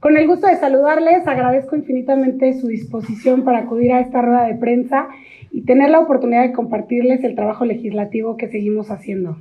[0.00, 4.54] Con el gusto de saludarles, agradezco infinitamente su disposición para acudir a esta rueda de
[4.54, 5.08] prensa
[5.52, 9.36] y tener la oportunidad de compartirles el trabajo legislativo que seguimos haciendo.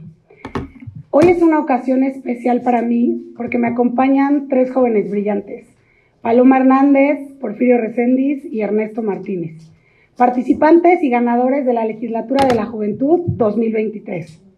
[1.11, 5.65] Hoy es una ocasión especial para mí porque me acompañan tres jóvenes brillantes,
[6.21, 9.71] Paloma Hernández, Porfirio Recendis y Ernesto Martínez,
[10.17, 14.48] participantes y ganadores de la Legislatura de la Juventud 2023.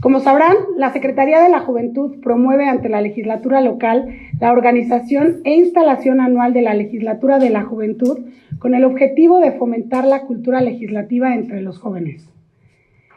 [0.00, 5.54] Como sabrán, la Secretaría de la Juventud promueve ante la legislatura local la organización e
[5.56, 8.18] instalación anual de la Legislatura de la Juventud
[8.58, 12.26] con el objetivo de fomentar la cultura legislativa entre los jóvenes.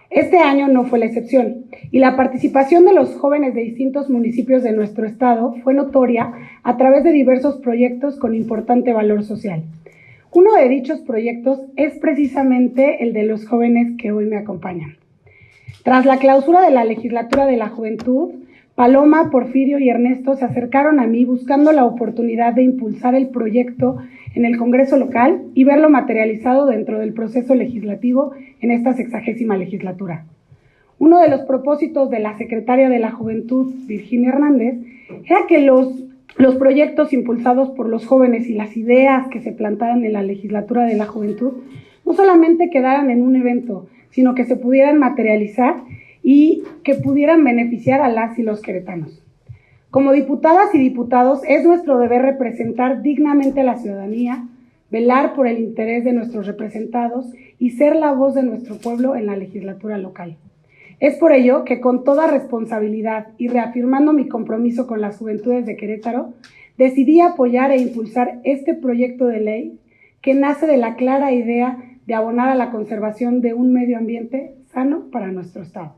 [0.09, 4.61] Este año no fue la excepción y la participación de los jóvenes de distintos municipios
[4.61, 9.63] de nuestro estado fue notoria a través de diversos proyectos con importante valor social.
[10.33, 14.97] Uno de dichos proyectos es precisamente el de los jóvenes que hoy me acompañan.
[15.83, 18.31] Tras la clausura de la legislatura de la juventud,
[18.73, 23.97] Paloma, Porfirio y Ernesto se acercaron a mí buscando la oportunidad de impulsar el proyecto
[24.33, 30.25] en el Congreso local y verlo materializado dentro del proceso legislativo en esta sexagésima legislatura.
[30.99, 34.75] Uno de los propósitos de la secretaria de la Juventud, Virginia Hernández,
[35.25, 36.01] era que los,
[36.37, 40.85] los proyectos impulsados por los jóvenes y las ideas que se plantaran en la legislatura
[40.85, 41.53] de la juventud
[42.05, 45.83] no solamente quedaran en un evento, sino que se pudieran materializar
[46.23, 49.21] y que pudieran beneficiar a las y los queretanos.
[49.91, 54.45] Como diputadas y diputados, es nuestro deber representar dignamente a la ciudadanía,
[54.89, 57.27] velar por el interés de nuestros representados
[57.59, 60.37] y ser la voz de nuestro pueblo en la legislatura local.
[60.99, 65.75] Es por ello que con toda responsabilidad y reafirmando mi compromiso con las juventudes de
[65.75, 66.33] Querétaro,
[66.77, 69.79] decidí apoyar e impulsar este proyecto de ley
[70.21, 74.55] que nace de la clara idea de abonar a la conservación de un medio ambiente
[74.65, 75.95] sano para nuestro Estado.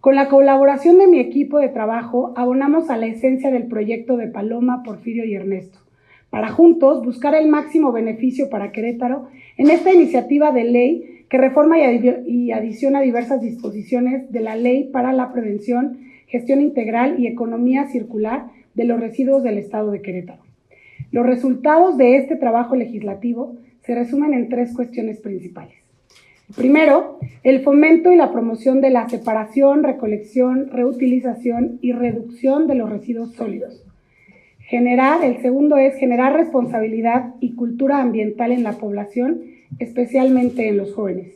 [0.00, 4.28] Con la colaboración de mi equipo de trabajo, abonamos a la esencia del proyecto de
[4.28, 5.78] Paloma, Porfirio y Ernesto,
[6.28, 11.78] para juntos buscar el máximo beneficio para Querétaro en esta iniciativa de ley que reforma
[11.78, 18.50] y adiciona diversas disposiciones de la Ley para la Prevención, Gestión Integral y Economía Circular
[18.74, 20.42] de los Residuos del Estado de Querétaro.
[21.10, 25.74] Los resultados de este trabajo legislativo se resumen en tres cuestiones principales.
[26.56, 32.90] Primero, el fomento y la promoción de la separación, recolección, reutilización y reducción de los
[32.90, 33.84] residuos sólidos.
[34.70, 39.42] El segundo es generar responsabilidad y cultura ambiental en la población,
[39.78, 41.34] especialmente en los jóvenes.